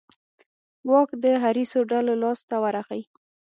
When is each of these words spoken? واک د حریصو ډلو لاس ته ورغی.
واک 0.91 1.09
د 1.23 1.25
حریصو 1.43 1.79
ډلو 1.91 2.13
لاس 2.23 2.39
ته 2.49 2.55
ورغی. 2.63 3.01